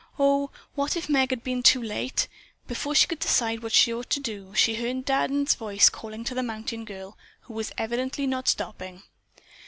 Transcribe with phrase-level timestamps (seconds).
[0.17, 2.27] Oh, what if Meg had been too late.
[2.67, 6.33] Before she could decide what she ought to do, she heard Dan's voice calling to
[6.33, 9.03] the mountain girl, who was evidently not stopping.